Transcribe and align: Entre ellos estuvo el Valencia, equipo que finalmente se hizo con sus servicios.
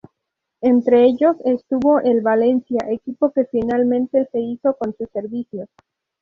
Entre 0.61 1.03
ellos 1.05 1.35
estuvo 1.45 1.99
el 1.99 2.21
Valencia, 2.21 2.79
equipo 2.89 3.29
que 3.31 3.45
finalmente 3.45 4.27
se 4.31 4.39
hizo 4.39 4.73
con 4.75 4.95
sus 4.97 5.07
servicios. 5.11 5.69